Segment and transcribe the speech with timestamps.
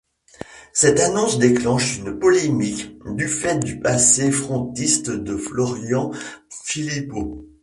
[0.73, 6.09] Cette annonce déclenche une polémique, du fait du passé frontiste de Florian
[6.49, 7.45] Philippot.